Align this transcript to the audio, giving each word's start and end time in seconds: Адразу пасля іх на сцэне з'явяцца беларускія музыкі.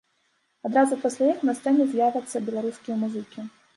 Адразу 0.69 0.97
пасля 1.03 1.27
іх 1.33 1.43
на 1.49 1.55
сцэне 1.59 1.87
з'явяцца 1.91 2.43
беларускія 2.49 2.95
музыкі. 3.03 3.39